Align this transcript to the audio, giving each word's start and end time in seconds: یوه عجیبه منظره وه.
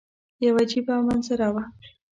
یوه 0.45 0.57
عجیبه 0.63 0.95
منظره 1.07 1.47
وه. 1.53 1.63